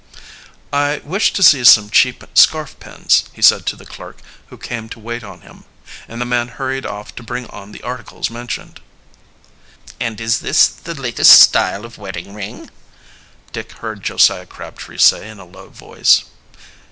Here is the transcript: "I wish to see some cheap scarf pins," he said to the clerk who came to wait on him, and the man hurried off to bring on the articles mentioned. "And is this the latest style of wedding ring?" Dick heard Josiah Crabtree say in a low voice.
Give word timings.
"I 0.73 0.99
wish 1.05 1.31
to 1.33 1.43
see 1.43 1.63
some 1.63 1.91
cheap 1.91 2.23
scarf 2.33 2.75
pins," 2.79 3.25
he 3.33 3.41
said 3.43 3.67
to 3.67 3.75
the 3.75 3.85
clerk 3.85 4.17
who 4.47 4.57
came 4.57 4.89
to 4.89 4.99
wait 4.99 5.23
on 5.23 5.41
him, 5.41 5.63
and 6.07 6.19
the 6.19 6.25
man 6.25 6.47
hurried 6.47 6.87
off 6.87 7.13
to 7.17 7.21
bring 7.21 7.45
on 7.51 7.71
the 7.71 7.83
articles 7.83 8.31
mentioned. 8.31 8.79
"And 9.99 10.19
is 10.19 10.39
this 10.39 10.65
the 10.65 10.95
latest 10.95 11.39
style 11.39 11.85
of 11.85 11.99
wedding 11.99 12.33
ring?" 12.33 12.71
Dick 13.53 13.73
heard 13.73 14.01
Josiah 14.01 14.47
Crabtree 14.47 14.97
say 14.97 15.29
in 15.29 15.37
a 15.37 15.45
low 15.45 15.69
voice. 15.69 16.23